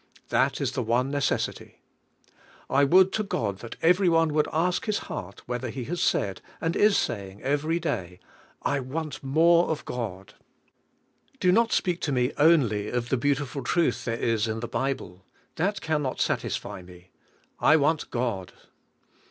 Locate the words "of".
9.69-9.85, 12.89-13.09